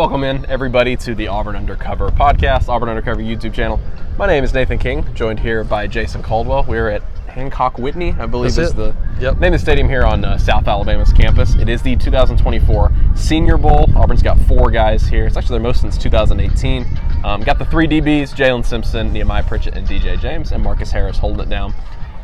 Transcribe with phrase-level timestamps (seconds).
[0.00, 3.78] welcome in everybody to the Auburn Undercover podcast, Auburn Undercover YouTube channel.
[4.16, 6.64] My name is Nathan King, joined here by Jason Caldwell.
[6.66, 8.76] We're at Hancock Whitney, I believe That's is it.
[8.76, 9.40] the Yep.
[9.40, 11.54] name of the stadium here on uh, South Alabama's campus.
[11.56, 13.90] It is the 2024 Senior Bowl.
[13.94, 15.26] Auburn's got four guys here.
[15.26, 16.86] It's actually their most since 2018.
[17.22, 21.18] Um, got the three DBs: Jaylin Simpson, Nehemiah Pritchett, and DJ James, and Marcus Harris
[21.18, 21.74] holding it down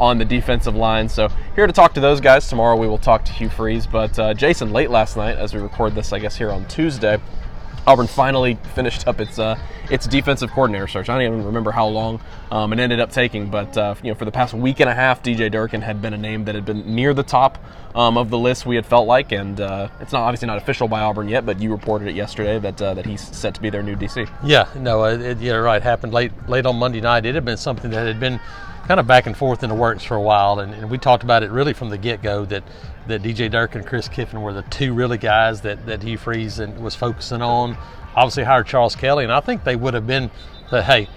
[0.01, 1.11] on the defensive line.
[1.11, 2.49] So here to talk to those guys.
[2.49, 3.87] Tomorrow we will talk to Hugh Freeze.
[3.87, 7.19] But uh, Jason, late last night, as we record this, I guess here on Tuesday,
[7.87, 9.57] Auburn finally finished up its uh,
[9.91, 11.09] its defensive coordinator search.
[11.09, 12.20] I don't even remember how long
[12.51, 14.95] um, it ended up taking, but uh, you know, for the past week and a
[14.95, 17.62] half, DJ Durkin had been a name that had been near the top
[17.95, 18.66] um, of the list.
[18.66, 21.61] We had felt like, and uh, it's not obviously not official by Auburn yet, but
[21.61, 24.28] you reported it yesterday that uh, that he's set to be their new DC.
[24.45, 25.80] Yeah, no, it, you're right.
[25.80, 27.25] Happened late late on Monday night.
[27.25, 28.41] It had been something that had been
[28.87, 31.23] kind of back and forth in the works for a while, and, and we talked
[31.23, 32.65] about it really from the get go that
[33.09, 36.79] that DJ Durkin Chris Kiffin were the two really guys that that Hugh Freeze and
[36.83, 37.77] was focusing on.
[38.15, 40.31] Obviously hired Charles Kelly, and I think they would have been
[40.71, 41.09] that hey.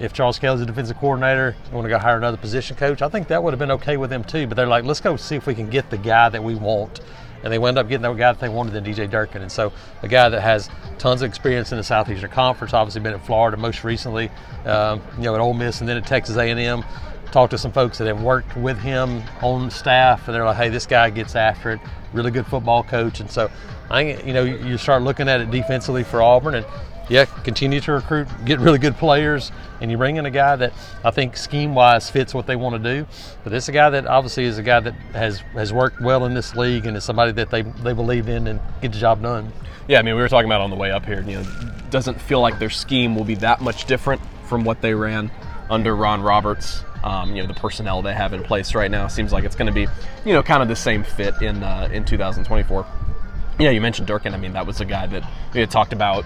[0.00, 3.08] If Charles Kelly's a defensive coordinator, you want to go hire another position coach, I
[3.08, 4.46] think that would have been okay with them too.
[4.46, 7.00] But they're like, let's go see if we can get the guy that we want
[7.42, 9.42] and they wound up getting the guy that they wanted in DJ Durkin.
[9.42, 13.14] And so a guy that has tons of experience in the Southeastern Conference, obviously been
[13.14, 14.30] at Florida most recently,
[14.64, 16.84] um, you know, at Ole Miss and then at Texas A&M.
[17.30, 20.70] Talked to some folks that have worked with him on staff, and they're like, "Hey,
[20.70, 21.80] this guy gets after it.
[22.12, 23.50] Really good football coach." And so,
[23.90, 26.66] I, think, you know, you start looking at it defensively for Auburn, and
[27.08, 30.72] yeah, continue to recruit, get really good players, and you bring in a guy that
[31.04, 33.06] I think scheme wise fits what they want to do.
[33.44, 36.26] But this is a guy that obviously is a guy that has has worked well
[36.26, 39.22] in this league and is somebody that they they believe in and get the job
[39.22, 39.52] done.
[39.86, 41.22] Yeah, I mean, we were talking about on the way up here.
[41.22, 41.46] You know,
[41.88, 45.30] doesn't feel like their scheme will be that much different from what they ran
[45.70, 46.82] under Ron Roberts.
[47.04, 49.68] Um, you know, the personnel they have in place right now seems like it's going
[49.68, 49.86] to be,
[50.24, 52.86] you know, kind of the same fit in uh, in 2024.
[53.60, 54.34] Yeah, you mentioned Durkin.
[54.34, 56.24] I mean, that was a guy that we had talked about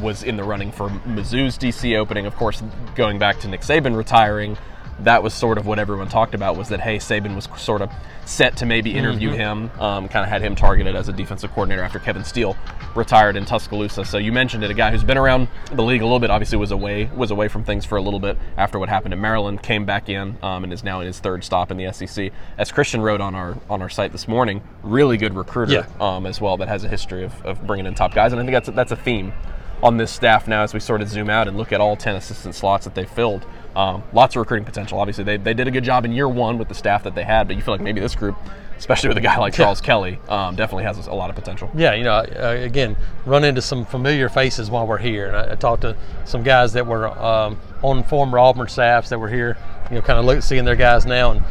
[0.00, 2.26] was in the running for Mizzou's DC opening.
[2.26, 2.62] Of course,
[2.94, 4.56] going back to Nick Saban retiring,
[5.00, 7.90] that was sort of what everyone talked about was that hey, Saban was sort of
[8.24, 11.82] set to maybe interview him, um, kind of had him targeted as a defensive coordinator
[11.82, 12.56] after Kevin Steele
[12.94, 14.04] retired in Tuscaloosa.
[14.04, 16.58] So you mentioned it, a guy who's been around the league a little bit, obviously
[16.58, 19.62] was away was away from things for a little bit after what happened in Maryland,
[19.62, 22.32] came back in um, and is now in his third stop in the SEC.
[22.58, 25.86] As Christian wrote on our on our site this morning, really good recruiter Yeah.
[26.00, 28.44] um, as well that has a history of, of bringing in top guys, and I
[28.44, 29.32] think that's a, that's a theme
[29.80, 32.16] on this staff now as we sort of zoom out and look at all 10
[32.16, 33.46] assistant slots that they filled.
[33.76, 34.98] Um, lots of recruiting potential.
[34.98, 37.24] Obviously, they, they did a good job in year one with the staff that they
[37.24, 38.36] had, but you feel like maybe this group,
[38.76, 41.70] especially with a guy like Charles Kelly, um, definitely has a lot of potential.
[41.74, 45.28] Yeah, you know, uh, again, run into some familiar faces while we're here.
[45.28, 49.18] And I, I talked to some guys that were um, on former Auburn staffs that
[49.18, 49.56] were here,
[49.90, 51.32] you know, kind of look, seeing their guys now.
[51.32, 51.42] And,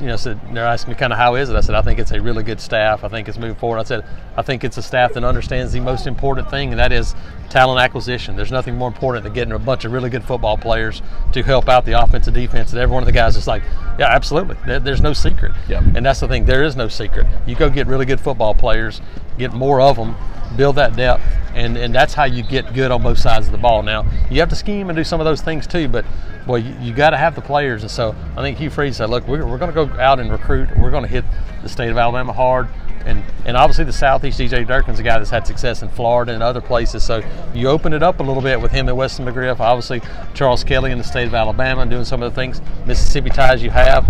[0.00, 1.56] you know, said they're asking me kind of how is it?
[1.56, 3.04] I said I think it's a really good staff.
[3.04, 3.78] I think it's moving forward.
[3.78, 4.04] I said
[4.36, 7.14] I think it's a staff that understands the most important thing, and that is
[7.50, 8.34] talent acquisition.
[8.36, 11.68] There's nothing more important than getting a bunch of really good football players to help
[11.68, 12.72] out the offense and defense.
[12.72, 13.62] And every one of the guys is like,
[13.98, 14.56] yeah, absolutely.
[14.78, 15.52] There's no secret.
[15.68, 15.82] Yep.
[15.94, 16.46] And that's the thing.
[16.46, 17.26] There is no secret.
[17.46, 19.02] You go get really good football players,
[19.38, 20.16] get more of them,
[20.56, 21.22] build that depth,
[21.54, 23.82] and, and that's how you get good on both sides of the ball.
[23.82, 26.04] Now, you have to scheme and do some of those things too, but
[26.46, 27.82] boy, you, you got to have the players.
[27.82, 30.30] And so I think Hugh Freeze said, look, we're, we're going to go out and
[30.30, 30.68] recruit.
[30.76, 31.24] We're going to hit
[31.62, 32.68] the state of Alabama hard.
[33.04, 36.42] And, and obviously the Southeast DJ Durkin's a guy that's had success in Florida and
[36.42, 37.02] other places.
[37.02, 39.58] So you open it up a little bit with him and Wesley McGriff.
[39.58, 40.00] Obviously
[40.34, 43.70] Charles Kelly in the state of Alabama doing some of the things, Mississippi ties you
[43.70, 44.06] have.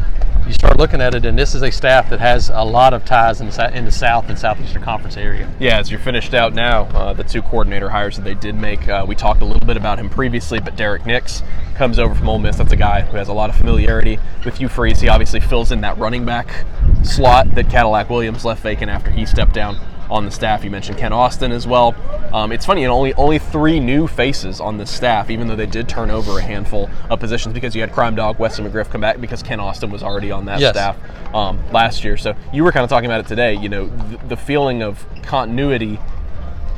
[0.47, 3.05] You start looking at it, and this is a staff that has a lot of
[3.05, 5.53] ties in the, in the South and Southeastern Conference area.
[5.61, 8.89] Yeah, as you're finished out now, uh, the two coordinator hires that they did make,
[8.89, 11.43] uh, we talked a little bit about him previously, but Derrick Nix
[11.77, 12.57] comes over from Ole Miss.
[12.57, 15.01] That's a guy who has a lot of familiarity with Hugh Freeze.
[15.01, 16.67] He obviously fills in that running back
[17.05, 19.79] slot that Cadillac Williams left vacant after he stepped down
[20.13, 20.63] on the staff.
[20.63, 21.95] You mentioned Kent Austin as well.
[22.33, 25.67] Um, it's funny, know, only only three new faces on the staff, even though they
[25.67, 29.01] did turn over a handful of positions because you had Crime Dog Wesley McGriff come
[29.01, 30.75] back because Kent Austin was already on that Yes.
[30.75, 30.97] staff
[31.35, 32.17] um, last year.
[32.17, 33.55] So you were kind of talking about it today.
[33.55, 35.99] You know, th- the feeling of continuity.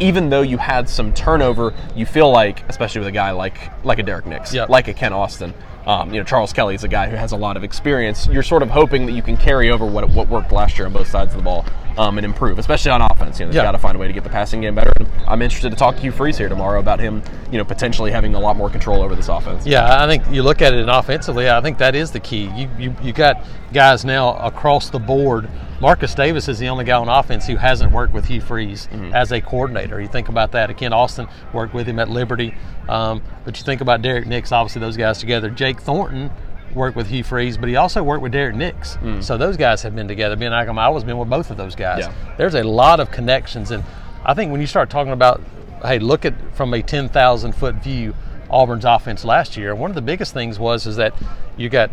[0.01, 3.99] Even though you had some turnover, you feel like, especially with a guy like like
[4.01, 4.69] a Derrick Nix, Yep.
[4.69, 5.55] like a Ken Austin,
[5.87, 8.27] um, you know Charles Kelly is a guy who has a lot of experience.
[8.27, 10.93] You're sort of hoping that you can carry over what what worked last year on
[10.93, 11.65] both sides of the ball
[11.97, 13.39] um, and improve, especially on offense.
[13.39, 13.65] You know, they've Yeah.
[13.69, 14.93] got to find a way to get the passing game better.
[14.99, 17.23] And I'm interested to talk to Hugh Freeze here tomorrow about him,
[17.53, 19.67] you know, potentially having a lot more control over this offense.
[19.67, 22.51] Yeah, I think you look at it and offensively, I think that is the key.
[22.57, 25.49] You, you you got guys now across the board.
[25.85, 29.33] Marcus Davis is the only guy on offense who hasn't worked with Hugh Freeze as
[29.33, 30.01] a coordinator.
[30.01, 30.75] You think about that.
[30.79, 32.55] Kent Austin worked with him at Liberty,
[32.89, 34.51] um, but you think about Derrick Nix.
[34.51, 35.51] Obviously, those guys together.
[35.51, 36.31] Jake Thornton
[36.75, 38.97] worked with Hugh Freeze, but he also worked with Derrick Nix.
[39.21, 40.37] So those guys have been together.
[40.43, 42.05] I was been with both of those guys.
[42.07, 42.15] Yeah.
[42.39, 43.85] There's a lot of connections, and
[44.25, 45.43] I think when you start talking about
[45.85, 48.15] hey, look at from a 10,000 foot view
[48.49, 49.75] Auburn's offense last year.
[49.75, 51.13] One of the biggest things was is that
[51.59, 51.91] you got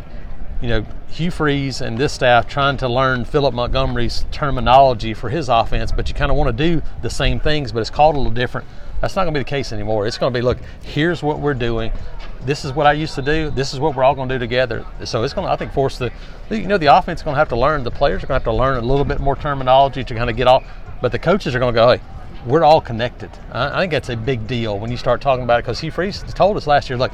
[0.61, 5.49] you know, Hugh Freeze and this staff trying to learn Philip Montgomery's terminology for his
[5.49, 8.17] offense, but you kind of want to do the same things, but it's called a
[8.17, 8.67] little different.
[9.01, 10.05] That's not going to be the case anymore.
[10.05, 11.91] It's going to be, look, here's what we're doing.
[12.45, 13.49] This is what I used to do.
[13.49, 14.85] This is what we're all going to do together.
[15.05, 16.11] So it's going to, I think, force the,
[16.51, 17.83] you know, the offense is going to have to learn.
[17.83, 20.29] The players are going to have to learn a little bit more terminology to kind
[20.29, 20.63] of get off.
[21.01, 22.01] But the coaches are going to go, hey,
[22.45, 23.31] we're all connected.
[23.51, 26.23] I, think that's a big deal when you start talking about it because Hugh Freeze
[26.33, 27.11] told us last year, look,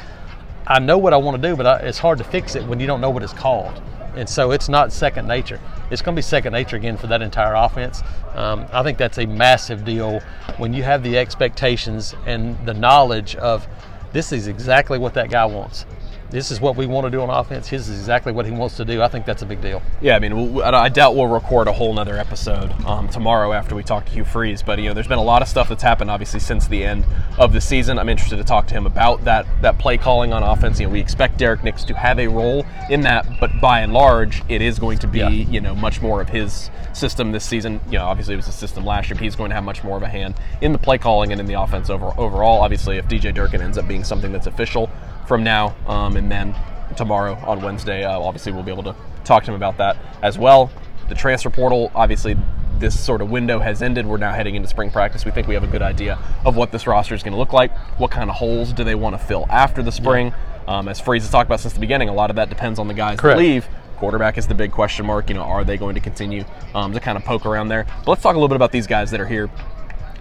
[0.70, 2.80] I know what I want to do, but I, it's hard to fix it when
[2.80, 3.82] you don't know what it's called.
[4.16, 5.62] And so it's not second nature.
[5.92, 8.02] It's going to be second nature again for that entire offense.
[8.34, 10.20] Um, I think that's a massive deal
[10.58, 13.66] when you have the expectations and the knowledge of
[14.12, 15.86] this is exactly what that guy wants
[16.30, 17.68] this is what we want to do on offense.
[17.68, 19.02] His is exactly what he wants to do.
[19.02, 19.82] I think that's a big deal.
[20.02, 23.84] Yeah, I mean, I doubt we'll record a whole nother episode um, tomorrow after we
[23.84, 24.62] talk to Hugh Freeze.
[24.62, 27.06] But you know, there's been a lot of stuff that's happened, obviously, since the end
[27.38, 27.98] of the season.
[27.98, 30.80] I'm interested to talk to him about that that play calling on offense.
[30.80, 33.94] You know, we expect Derrick Nix to have a role in that, but by and
[33.94, 35.30] large, it is going to be yeah.
[35.30, 37.80] you know much more of his system this season.
[37.88, 39.84] You know, obviously it was a system last year, but he's going to have much
[39.84, 42.62] more of a hand in the play calling and in the offense over, overall.
[42.62, 44.90] Obviously, if DJ Durkin ends up being something that's official
[45.28, 46.56] from now, um, and then
[46.96, 50.38] tomorrow on Wednesday, uh, obviously we'll be able to talk to him about that as
[50.38, 50.72] well.
[51.10, 52.38] The transfer portal, obviously,
[52.80, 54.06] this sort of window has ended.
[54.06, 55.26] We're now heading into spring practice.
[55.26, 57.54] We think we have a good idea of what this roster is going to look
[57.54, 57.76] like.
[58.00, 60.28] What kind of holes do they want to fill after the spring?
[60.28, 60.80] Yeah.
[60.80, 62.88] Um, as Freeze has talked about since the beginning, a lot of that depends on
[62.88, 63.38] the guys Correct.
[63.38, 63.68] that leave.
[63.98, 65.30] Quarterback is the big question mark.
[65.30, 66.44] You know, are they going to continue
[66.76, 67.86] um, to kind of poke around there?
[68.00, 69.50] But let's talk a little bit about these guys that are here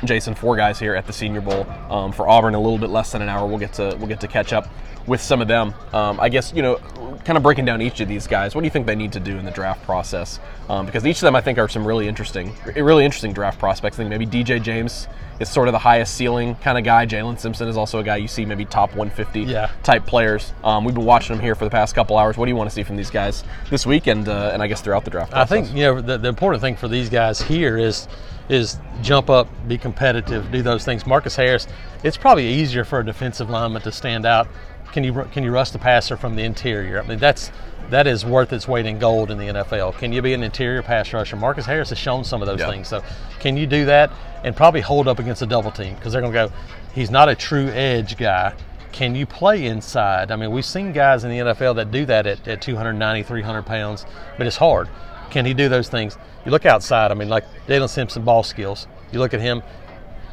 [0.04, 2.54] Jason, four guys here at the Senior Bowl um, for Auburn.
[2.54, 3.46] A little bit less than an hour.
[3.46, 4.68] We'll get to we'll get to catch up
[5.06, 5.74] with some of them.
[5.92, 6.76] Um, I guess you know,
[7.24, 8.54] kind of breaking down each of these guys.
[8.54, 10.38] What do you think they need to do in the draft process?
[10.68, 13.96] Um, because each of them, I think, are some really interesting, really interesting draft prospects.
[13.96, 15.08] I think maybe DJ James
[15.38, 17.06] is sort of the highest ceiling kind of guy.
[17.06, 19.70] Jaylin Simpson is also a guy you see maybe top 150 yeah.
[19.82, 20.52] type players.
[20.64, 22.36] Um, we've been watching them here for the past couple hours.
[22.36, 24.66] What do you want to see from these guys this week and uh, and I
[24.66, 25.32] guess throughout the draft?
[25.32, 25.52] Process?
[25.52, 28.08] I think you know the, the important thing for these guys here is
[28.48, 31.06] is jump up, be competitive, do those things.
[31.06, 31.66] Marcus Harris,
[32.04, 34.48] it's probably easier for a defensive lineman to stand out.
[34.96, 37.02] Can you can you rush the passer from the interior?
[37.02, 37.52] I mean that's
[37.90, 39.98] that is worth its weight in gold in the NFL.
[39.98, 41.36] Can you be an interior pass rusher?
[41.36, 42.88] Marcus Harris has shown some of those things.
[42.88, 43.04] So
[43.38, 44.10] can you do that
[44.42, 46.52] and probably hold up against a double team because they're going to go.
[46.94, 48.54] He's not a true edge guy.
[48.90, 50.30] Can you play inside?
[50.30, 53.66] I mean, we've seen guys in the NFL that do that at, at 290, 300
[53.66, 54.06] pounds,
[54.38, 54.88] but it's hard.
[55.28, 56.16] Can he do those things?
[56.46, 57.10] You look outside.
[57.10, 58.86] I mean, like Jaylin Simpson, ball skills.
[59.12, 59.62] You look at him.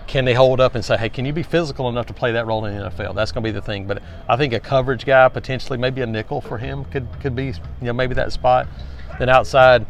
[0.07, 2.45] Can they hold up and say, hey, can you be physical enough to play that
[2.45, 3.15] role in the NFL?
[3.15, 3.88] That's going to be the thing.
[3.88, 7.45] But I think a coverage guy, potentially maybe a nickel for him, could could be
[7.45, 8.67] you know maybe that spot.
[9.19, 9.85] Then outside,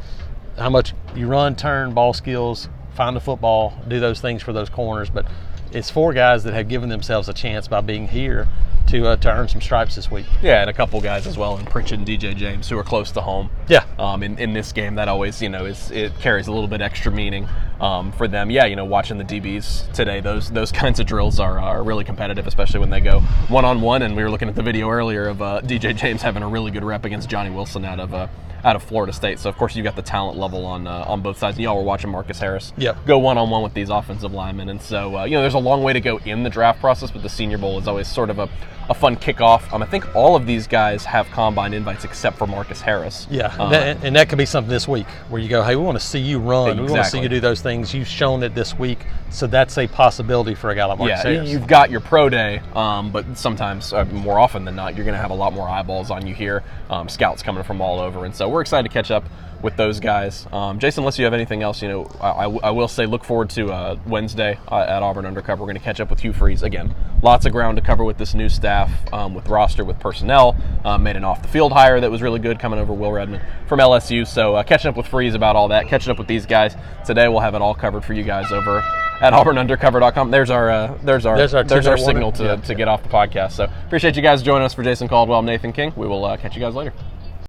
[0.58, 4.70] how much you run, turn, ball skills, find the football, do those things for those
[4.70, 5.10] corners.
[5.10, 5.26] But
[5.72, 8.48] it's four guys that have given themselves a chance by being here
[8.88, 10.26] to uh, to earn some stripes this week.
[10.42, 13.12] Yeah, and a couple guys as well, and Pritchett and DJ James, who are close
[13.12, 13.50] to home.
[13.68, 13.86] Yeah.
[13.98, 16.82] Um, in, in this game, that always you know is it carries a little bit
[16.82, 17.48] extra meaning
[17.80, 18.50] um, for them.
[18.50, 22.04] Yeah, you know, watching the DBs today, those those kinds of drills are, are really
[22.04, 23.20] competitive, especially when they go
[23.50, 24.02] one on one.
[24.02, 26.72] And we were looking at the video earlier of uh, DJ James having a really
[26.72, 28.14] good rep against Johnny Wilson out of.
[28.14, 28.28] Uh,
[28.64, 29.40] out of Florida State.
[29.40, 31.58] So of course you got the talent level on uh, on both sides.
[31.58, 32.98] And y'all were watching Marcus Harris yep.
[33.06, 35.60] go one on one with these offensive linemen, and so uh, you know there's a
[35.60, 38.30] long way to go in the draft process, but the Senior Bowl is always sort
[38.30, 38.50] of a
[38.90, 39.72] a fun kickoff.
[39.74, 43.28] Um, I think all of these guys have combine invites except for Marcus Harris.
[43.30, 45.84] Yeah, uh, that, and that could be something this week where you go, hey, we
[45.84, 46.70] want to see you run.
[46.70, 46.86] Exactly.
[46.86, 47.94] We want to see you do those things.
[47.94, 49.00] You've shown it this week,
[49.30, 51.50] so that's a possibility for a guy like Marcus yeah, Harris.
[51.50, 55.16] you've got your pro day, um, but sometimes, uh, more often than not, you're going
[55.16, 56.64] to have a lot more eyeballs on you here.
[56.90, 59.24] Um, scouts coming from all over, and so we're excited to catch up
[59.64, 60.46] with those guys.
[60.52, 63.50] Um, Jason, unless you have anything else, you know, I, I will say look forward
[63.52, 65.62] to uh, Wednesday uh, at Auburn Undercover.
[65.62, 66.94] We're going to catch up with Hugh Freeze again.
[67.22, 68.73] Lots of ground to cover with this new staff,
[69.12, 70.56] um, with roster, with personnel.
[70.86, 73.44] Um, made an off the field hire that was really good coming over Will Redmond
[73.68, 74.28] from LSU.
[74.28, 76.76] So uh, catching up with Freeze about all that, catching up with these guys
[77.06, 77.28] today.
[77.28, 78.80] We'll have it all covered for you guys over
[79.22, 80.32] at auburnundercover.com.
[80.32, 82.56] There's our uh, there's our there's our, there's our signal to, yeah.
[82.58, 83.54] to get off the podcast.
[83.54, 85.94] So appreciate you guys joining us for Jason Caldwell, Nathan King.
[85.96, 86.94] We will uh, catch you guys later.